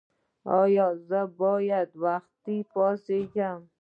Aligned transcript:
ایا 0.59 0.87
زه 1.07 1.19
باید 1.39 1.89
وختي 2.03 2.57
پاڅیږم؟ 2.71 3.61